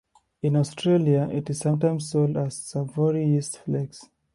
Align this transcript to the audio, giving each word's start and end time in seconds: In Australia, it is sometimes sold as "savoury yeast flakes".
In 0.41 0.55
Australia, 0.55 1.29
it 1.31 1.51
is 1.51 1.59
sometimes 1.59 2.09
sold 2.09 2.35
as 2.35 2.57
"savoury 2.57 3.23
yeast 3.23 3.59
flakes". 3.59 4.09